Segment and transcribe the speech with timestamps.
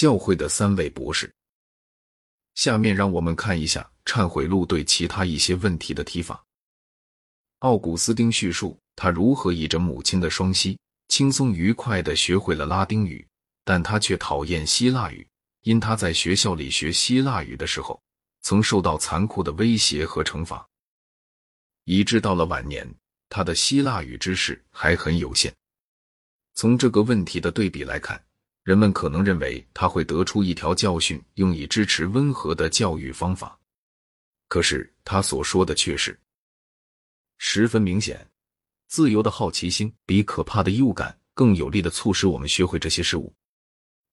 [0.00, 1.30] 教会的三位博士。
[2.54, 6.42] 下面让我们看一下《忏悔录》对其他一些问题的提法。
[7.58, 10.78] 奥古斯丁叙述他如何倚着母亲的双膝，
[11.08, 13.28] 轻松愉快地学会了拉丁语，
[13.62, 15.28] 但他却讨厌希腊语，
[15.64, 18.00] 因他在学校里学希腊语的时候，
[18.40, 20.66] 曾受到残酷的威胁和惩罚，
[21.84, 22.90] 以致到了晚年，
[23.28, 25.54] 他的希腊语知识还很有限。
[26.54, 28.18] 从这个问题的对比来看。
[28.62, 33.58] 人们可能认为他会得出一条教训，用以支持温和的教育方法。
[34.48, 36.18] 可是他所说的却是
[37.38, 38.30] 十分明显：
[38.86, 43.32] 自由的好奇心比可怕的义务感更有力的促使我们学会这些事物。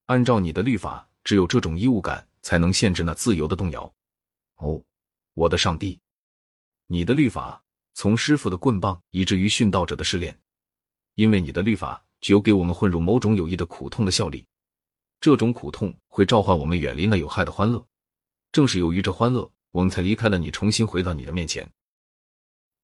[0.05, 3.93] 按照你的律法，只有这种义务感才能限制那自由的动摇。
[4.55, 4.81] 哦，
[5.33, 5.99] 我的上帝！
[6.87, 7.61] 你的律法
[7.93, 10.39] 从师傅的棍棒以至于殉道者的试炼，
[11.15, 12.01] 因为你的律法。
[12.21, 14.45] 只有给我们混入某种有益的苦痛的效力，
[15.19, 17.85] 这种苦痛会召唤我们远离那有害的欢乐。
[18.51, 21.69] 正是由于这欢乐，我们才离开了你，重新回到你的面前。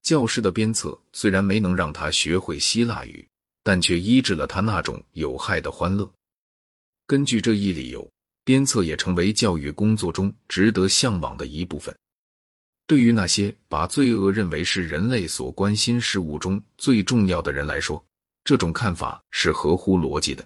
[0.01, 3.27] 教师的鞭策虽然没能让他学会希腊语，
[3.63, 6.11] 但却医治了他那种有害的欢乐。
[7.07, 8.09] 根据这一理由，
[8.43, 11.95] 鞭策也成为教育工作中值得向往的一部分。
[12.85, 18.03] 对于那些把罪恶认为是人类所关心事物中最重要的人来说，
[18.43, 20.45] 这种看法是合乎逻辑的。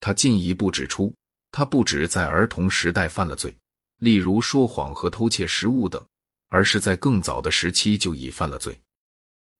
[0.00, 1.14] 他进一步指出，
[1.50, 3.54] 他不止在儿童时代犯了罪，
[3.98, 6.04] 例如说谎和偷窃食物等，
[6.48, 8.78] 而是在更早的时期就已犯了罪。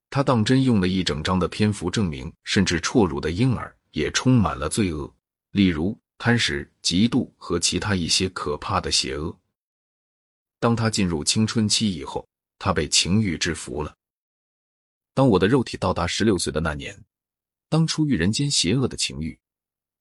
[0.09, 5.13] 他当真用了一整章的篇幅证明，甚至辍乳的婴儿也充满了罪恶，
[5.51, 9.37] 例如贪食、嫉妒和其他一些可怕的邪恶。
[10.61, 12.27] 当他进入青春期以后，
[12.59, 13.95] 他被情欲制服了。
[15.13, 16.99] 当我的肉体到达十六岁的那年。
[17.77, 19.39] 当出于人间邪恶的情欲，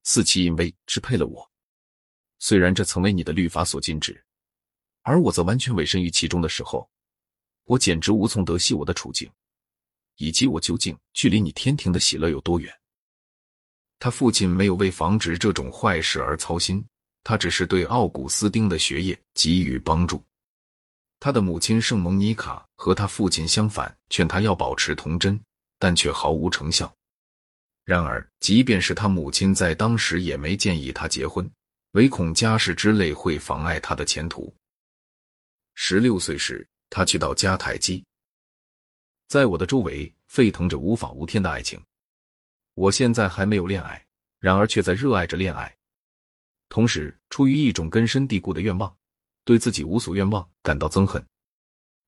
[0.04, 1.52] 四其淫威支配了我。
[2.40, 4.24] 虽然这曾为你的律法所禁止，
[5.02, 6.90] 而我则完全委身于其中的时候，
[7.66, 9.30] 我简直无从得悉我的处境，
[10.16, 12.74] 以及我究竟距离你天庭的喜乐有多远。
[14.00, 16.82] 他父亲没有为防止这种坏事而操心，
[17.26, 20.24] 他只是对奥古斯丁的学业给予帮助。
[21.20, 25.38] 他的母亲圣蒙妮卡和他父亲相反，劝他要保持童真，
[25.78, 26.90] 但却毫无成效。
[27.86, 31.48] 然而，即便是他母亲在当时也没建议他结婚，
[31.92, 34.52] 唯恐家事之类会妨碍他的前途。
[35.76, 38.04] 十六岁时，他去到迦太基，
[39.28, 41.80] 在我的周围沸腾着无法无天的爱情。
[42.74, 44.04] 我现在还没有恋爱，
[44.40, 45.72] 然而却在热爱着恋爱。
[46.70, 48.98] 同时，出于一种根深蒂固的愿望，
[49.44, 51.24] 对自己无所愿望感到憎恨。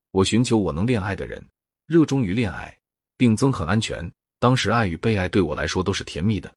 [0.10, 1.48] 我寻求我能恋爱的人，
[1.86, 2.76] 热衷于恋爱，
[3.16, 4.12] 并憎恨安全。
[4.40, 6.54] 当时，爱与被爱对我来说都是甜蜜的，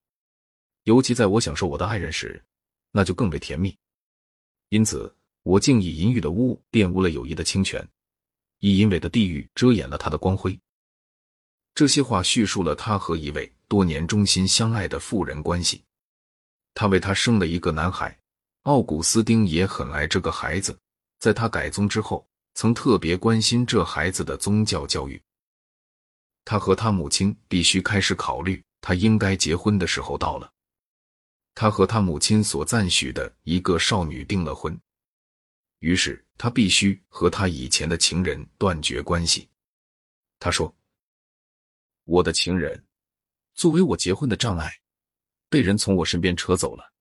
[0.84, 2.42] 尤其在我享受我的爱人时，
[2.92, 3.76] 那就更为甜蜜。
[4.68, 7.86] 因此，我竟以淫欲的污玷污了友谊的清泉，
[8.58, 10.58] 以淫秽的地狱遮掩了他的光辉。
[11.74, 15.82] 这些话叙述了他和一位多年忠心相爱的妇人关系。
[16.74, 18.16] 他为他生了一个男孩，
[18.64, 20.78] 奥古斯丁也很爱这个孩子。
[21.18, 25.20] 在他改宗之后，曾特别关心这孩子的宗教教育。
[26.44, 30.52] 他和他母亲必须开始考虑，他应该结婚的时候到了。
[31.54, 34.80] 他和他母亲所赞许的一个少女订了婚，
[35.80, 39.48] 于是他必须和他以前的情人断绝关系。
[40.38, 40.74] 他说
[42.04, 42.82] ：“我的情人，
[43.54, 44.72] 作为我结婚的障碍，
[45.48, 46.92] 被人从我身边扯走了。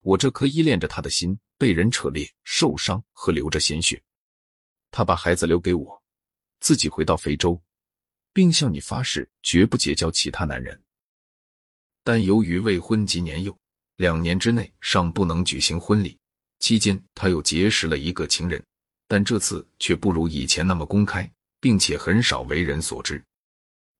[0.00, 4.02] 我这颗依恋着他的心被人扯裂、受伤和流着鲜血。
[4.90, 6.02] 他把孩子留给我，
[6.58, 7.60] 自己回到非洲。”
[8.38, 10.80] 并向你发誓，绝不结交其他男人。
[12.04, 13.58] 但由于未婚及年幼，
[13.96, 16.16] 两年之内尚不能举行婚礼。
[16.60, 18.64] 期间，他又结识了一个情人，
[19.08, 21.28] 但这次却不如以前那么公开，
[21.58, 23.20] 并且很少为人所知。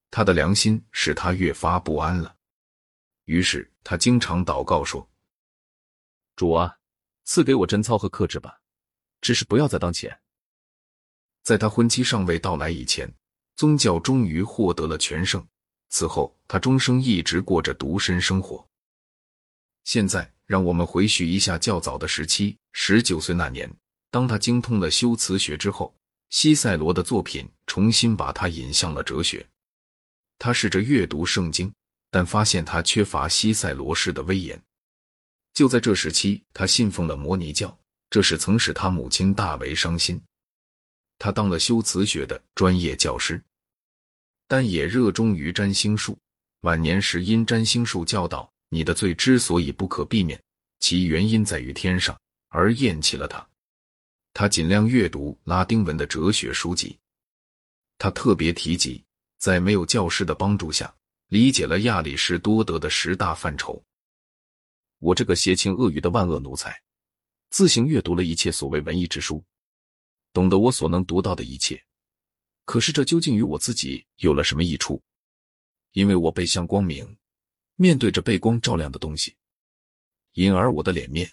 [0.09, 2.33] 他的良心使他越发不安了。
[3.25, 5.05] 于是，他经常祷告说
[6.37, 6.77] ：“主啊，
[7.25, 8.61] 赐给我贞操和克制吧，
[9.19, 10.17] 只是不要在当前，
[11.43, 13.13] 在他婚期尚未到来以前。”
[13.59, 15.45] 宗教终于获得了全胜，
[15.89, 18.65] 此后他终生一直过着独身生活。
[19.83, 22.57] 现在，让我们回叙一下较早的时期。
[22.71, 23.69] 十九岁那年，
[24.11, 25.93] 当他精通了修辞学之后，
[26.29, 29.45] 西塞罗的作品重新把他引向了哲学。
[30.37, 31.69] 他试着阅读圣经，
[32.09, 34.57] 但发现他缺乏西塞罗式的威严。
[35.53, 37.77] 就在这时期，他信奉了摩尼教，
[38.09, 40.21] 这是曾使他母亲大为伤心。
[41.17, 43.43] 他当了修辞学的专业教师。
[44.49, 46.17] 但也热衷于占星术。
[46.61, 50.41] 晚年时，因占星术教导，你的罪之所以不可避免，
[50.79, 53.47] 其原因在于天上，而厌弃了它。
[54.33, 56.97] 他尽量阅读拉丁文的哲学书籍。
[57.99, 59.03] 他特别提及，
[59.37, 60.91] 在没有教师的帮助下，
[61.27, 63.81] 理解了亚里士多德的十大范畴。
[64.97, 66.75] 我这个邪情恶欲的万恶奴才，
[67.51, 69.43] 自行阅读了一切所谓文艺之书，
[70.33, 71.79] 懂得我所能读到的一切。
[72.69, 75.01] 可是这究竟与我自己有了什么益处？
[75.93, 77.17] 因为我背向光明，
[77.77, 79.35] 面对着被光照亮的东西，
[80.33, 81.27] 因而我的脸面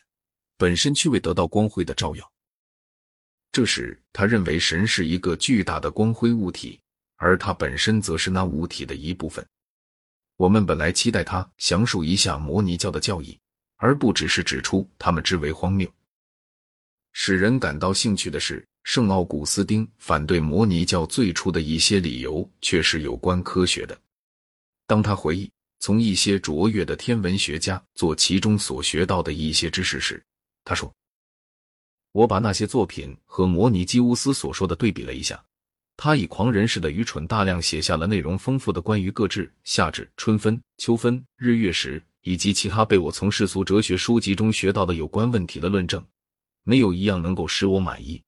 [0.57, 2.33] 本身却未得到光辉的照耀。
[3.53, 6.81] 这时，他认为神是一个巨大的光辉物体，
[7.17, 9.47] 而他本身则是那物体的一部分。
[10.37, 13.39] 我们本来期待他详述一下摩尼教的教义，
[13.77, 15.87] 而不只是指出他们之为荒谬。
[17.13, 18.67] 使人感到兴趣的是。
[18.87, 23.99] 圣奥古斯丁反对摩尼教最初的一些理由，却是有关科学的。
[24.87, 25.51] 当他回忆
[25.81, 30.25] 从一些卓越的天文学家做其中所学到的一些知识时，
[30.65, 30.91] 他说
[32.15, 35.45] ：“我把那些作品和摩尼基乌斯所说的对比了一下。
[35.97, 46.01] 他以狂人式的愚蠢，大量写下了内容丰富的关于各至、夏至、春分、秋分、日月食以及其他被我从世俗哲学书籍中学到的有关问题的论证，
[46.63, 48.23] 没有一样能够使我满意。”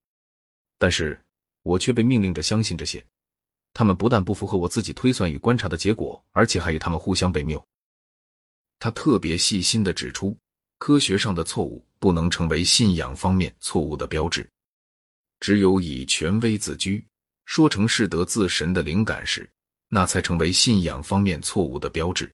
[0.79, 1.21] 但是
[1.63, 3.05] 我却被命令着相信这些，
[3.75, 7.63] 他们不但不符合我自己推算与观察的结果，而且还与他们互相悖谬。
[8.79, 10.37] 他特别细心的指出，
[10.79, 14.49] 科学上的错误不能成为信仰方面错误的标志，
[15.41, 17.05] 只有以权威自居，
[17.45, 19.51] 说成是得自神的灵感时，
[19.89, 22.33] 那才成为信仰方面错误的标志。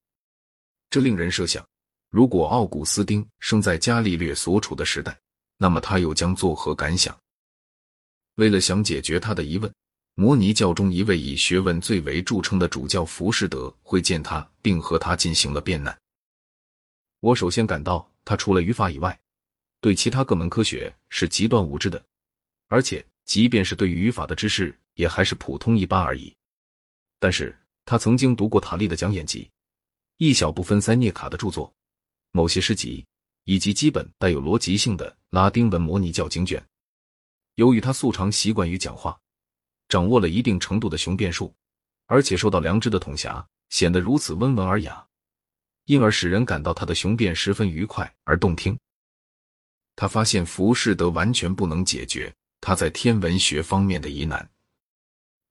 [0.91, 1.67] 这令人设想，
[2.11, 5.19] 如果奥古斯丁生在伽利略所处的时代，
[5.56, 7.19] 那么他又将作何感想？
[8.36, 9.72] 为了想解决他的疑问，
[10.14, 15.96] 摩尼教中一位以学问最为著称的主教浮士德会见他，并和他进行了辩难。
[17.20, 19.19] 我首先感到他除了语法以外，
[19.81, 22.04] 对其他各门科学是极端无知的，
[22.69, 26.34] 而且即便是对于语法的知识，也还是普通一般而已。
[27.20, 29.48] 但是他曾经读过塔利的讲演集，
[30.16, 31.72] 一小部分塞涅卡的著作，
[32.32, 33.04] 某些诗集，
[33.44, 36.60] 以及基本带有逻辑性的拉丁文摩尼教经卷。
[37.56, 39.18] 由于他素常习惯于讲话，
[39.88, 41.54] 掌握了一定程度的雄辩术，
[42.06, 45.06] 而且受到良知的统辖，显得如此温文尔雅，
[45.84, 48.76] 因而使人感到他的雄辩十分愉快而动听。
[49.96, 54.50] 他发现浮士德完全不能解决他在天文学方面的疑难。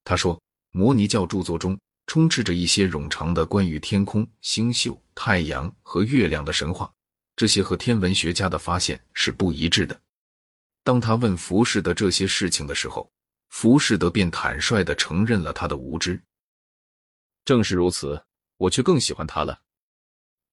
[0.03, 0.41] 他说，
[0.71, 6.91] 摩尼教著作中充斥着一些冗长的关于天空、星宿、太阳和月亮的神话，
[7.37, 9.97] 这些和天文学家的发现是不一致的。
[10.83, 13.09] 当他问浮士德这些事情的时候，
[13.47, 16.21] 浮士德便坦率的承认了他的无知。
[17.45, 18.21] 正是如此，
[18.57, 19.61] 我却更喜欢他了，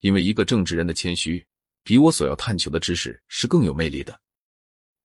[0.01, 1.45] 因为一个正直人的谦虚，
[1.83, 4.21] 比我所要探求的知识是更有魅力的。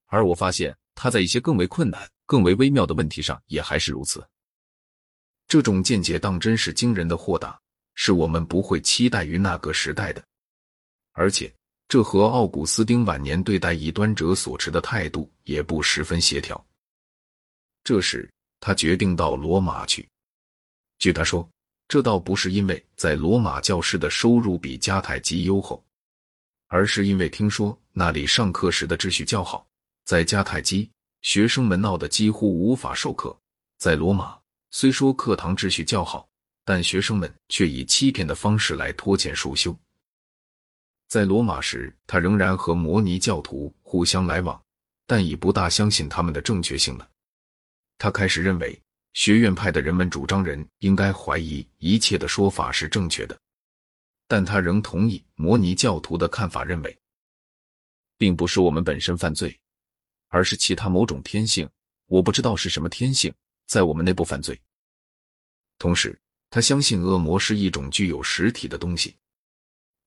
[0.05, 4.27] 而我发现他在一些更为困难、更为微妙的问题上也还是如此。
[5.47, 7.59] 这种见解当真是惊人的豁达，
[7.95, 10.23] 是我们不会期待于那个时代的，
[11.13, 11.51] 而且。
[11.87, 16.65] 这和奥古斯丁晚年对待异端者所持的态度也不十分协调。
[17.83, 18.29] 这时，
[18.59, 20.07] 他决定到罗马去。
[20.97, 21.47] 据他说，
[21.87, 25.85] 这倒不是因为在罗马教师的收入比迦太基优厚，
[26.67, 29.67] 而是因为听说那里上课时的秩序较好。
[30.05, 30.89] 在迦太基，
[31.21, 33.29] 学生们闹得几乎无法授课；
[33.77, 34.35] 在罗马，
[34.71, 36.27] 虽说课堂秩序较好，
[36.63, 39.77] 但学生们却以欺骗的方式来拖欠束修。
[41.07, 44.61] 在罗马时，他仍然和摩尼教徒互相来往，
[45.05, 47.09] 但已不大相信他们的正确性了。
[47.97, 48.81] 他开始认为，
[49.13, 53.39] 学院派的人们主张人应该怀疑一切的说法是正确的，
[54.27, 56.97] 但他仍同意摩尼教徒的看法，认为，
[58.17, 59.57] 并不是我们本身犯罪，
[60.27, 61.69] 而是其他某种天性，
[62.07, 63.33] 我不知道是什么天性，
[63.67, 64.59] 在我们内部犯罪。
[65.77, 66.19] 同时，
[66.49, 69.15] 他相信恶魔是一种具有实体的东西。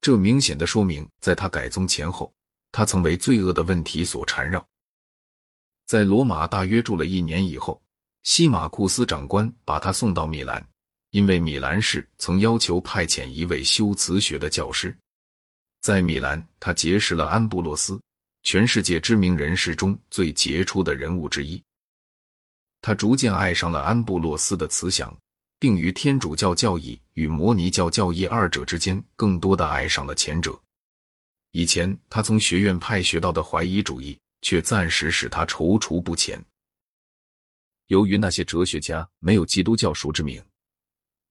[0.00, 2.32] 这明显的说明，在他改宗前后，
[2.72, 4.66] 他曾为罪恶的问题所缠绕。
[5.86, 7.82] 在罗马大约住了一年以后，
[8.22, 10.66] 西马库斯长官把他送到米兰，
[11.10, 14.96] 因为米兰市曾要求派遣一位修辞学的教师。
[15.80, 18.00] 在米兰，他结识了安布洛斯，
[18.42, 21.62] 全世界知名人士中最杰出的人物之一。
[22.80, 25.16] 他逐渐爱上了安布洛斯的慈祥。
[25.58, 30.58] 并于天主教教义与摩尼教教义二者之间，更多的爱上了前者。
[31.52, 36.44] 以前他从学院派学到的怀疑主义，却暂时使他踌躇不前。
[37.86, 40.44] 由于那些哲学家没有基督教熟之名，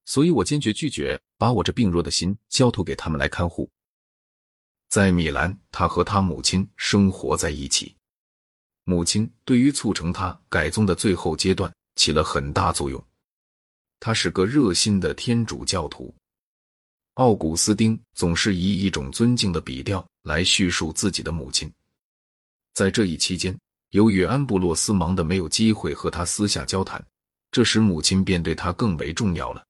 [0.05, 3.69] 所以我坚决拒绝把我这病弱的心交托给他们来看护。
[4.89, 7.96] 在米兰，他和他母亲生活在一起。
[8.86, 13.01] 母亲对于促成他改宗的最后阶段起了很大作用。
[14.00, 16.13] 他是个热心的天主教徒。
[17.16, 21.72] 奥古斯丁总是以一种尊敬的笔调来叙述自己的母亲。
[22.74, 23.58] 在这一期间，
[23.89, 27.04] 由于安布洛斯忙得没有机会和他私下交谈，
[27.51, 29.66] 这时母亲便对他更为重要了。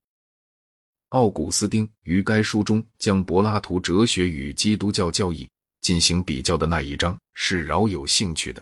[1.09, 8.61] 奥古斯丁于该书中将柏拉图哲学与基督教教义进行比较的那一章是饶有兴趣的。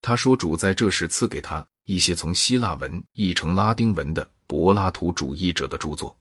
[0.00, 6.16] 他说，主在这时赐给他一些从希腊文译成拉丁文的柏拉图主义者的著作，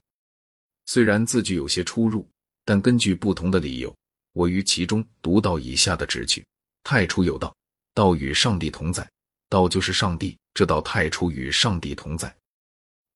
[0.86, 2.28] 虽然字句有些出入，
[2.66, 3.96] 但根据不同的理由，
[4.34, 6.46] 我于其中读到以下的旨句：
[6.84, 7.56] 太初有道，
[7.94, 9.10] 道与上帝同在，
[9.50, 12.34] 道就是上帝，这道太初与上帝同在，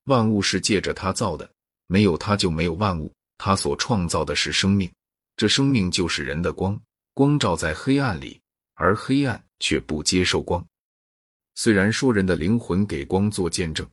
[0.05, 1.49] 万物是借着他造的。
[1.87, 3.11] 没有他，就没有万物。
[3.37, 4.91] 他所创造的是生命，
[5.37, 6.77] 这生命就是人的光。
[7.13, 8.39] 光照在黑暗里，
[8.73, 10.65] 而黑暗却不接受光。
[11.55, 13.87] 虽然说人的灵魂给光做见证，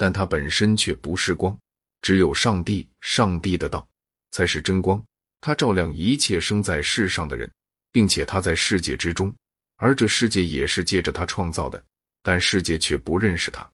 [0.00, 1.54] 但它本身却不是光。
[2.00, 3.86] 只有上帝，上帝的道
[4.30, 5.04] 才是真光。
[5.42, 7.50] 它照亮一切生在世上的人，
[7.92, 9.30] 并且他在世界之中，
[9.76, 11.84] 而这世界也是借着他创造的，
[12.22, 13.70] 但世界却不认识他。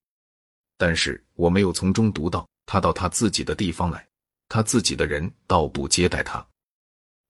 [0.76, 2.44] 但是我没有从中读到。
[2.68, 4.04] 他到他自己的地方来，
[4.48, 6.44] 他自己的人倒不接待他。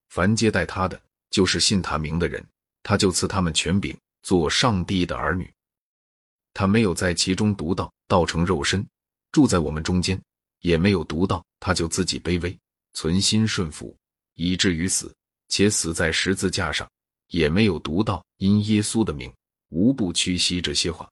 [0.08, 0.98] 凡接待他的，
[1.28, 2.42] 就是信他名的人，
[2.82, 5.52] 他就赐他们权柄，做上帝的儿女。
[6.58, 8.82] 他没有在其中读到道成肉身，
[9.30, 10.18] 住在我们中间，
[10.60, 12.58] 也没有读到他就自己卑微，
[12.94, 13.94] 存心顺服，
[14.36, 15.14] 以至于死，
[15.48, 16.90] 且死在十字架上，
[17.28, 19.30] 也没有读到因耶稣的名，
[19.68, 21.06] 无不屈膝这些话。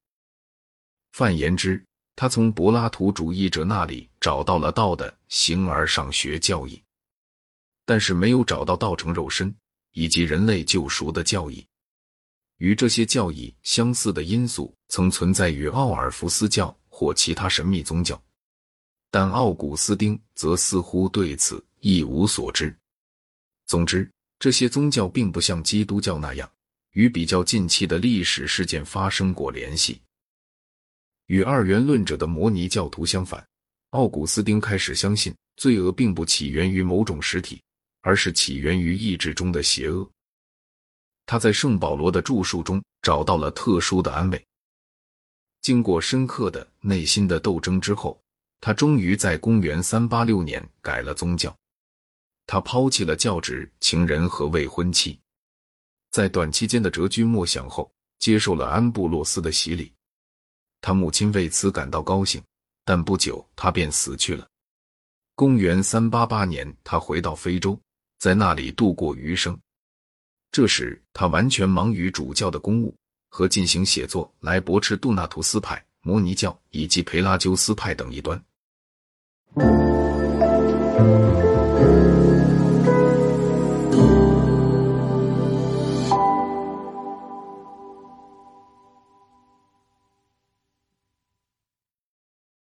[1.12, 1.84] 范言之。
[2.16, 6.80] 他从柏拉图主义者那里找到了道的形而上学教义，
[7.84, 9.52] 但是没有找到道成肉身
[9.90, 11.66] 以及人类救赎的教义。
[12.58, 18.20] 与这些教义相似的因素曾存在于奥尔弗斯教或其他神秘宗教，
[19.10, 22.74] 但奥古斯丁则似乎对此一无所知。
[23.66, 24.08] 总之，
[24.38, 26.50] 这些宗教并不像基督教那样
[26.92, 30.00] 与比较近期的历史事件发生过联系。
[31.26, 33.44] 与二元论者的摩尼教徒相反，
[33.90, 37.60] 奥古斯丁开始相信罪恶并不起源于某种实体，
[38.02, 40.08] 而是起源于意志中的邪恶。
[41.26, 44.46] 他在圣保罗的著述中找到了特殊的安慰。
[45.62, 48.20] 经过深刻的内心的斗争之后，
[48.60, 51.54] 他终于在公元三八六年改了宗教。
[52.46, 55.18] 他抛弃了教职、情人和未婚妻，
[56.10, 59.90] 在短期间的谪居默想后，接受了安布洛斯的洗礼。
[60.82, 62.42] 他母亲为此感到高兴，
[62.84, 64.46] 但不久他便死去了。
[65.34, 67.80] 公元三八八年，他回到非洲，
[68.18, 69.58] 在那里度过余生。
[70.54, 72.94] 这时，他完全忙于主教的公务
[73.28, 78.40] 和进行写作，来驳斥杜纳图斯派、摩尼教以及培拉鸠斯派等一端。